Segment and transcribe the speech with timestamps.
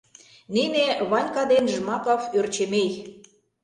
[0.53, 2.89] Нине— Ванька ден Жмаков Ӧрчемей.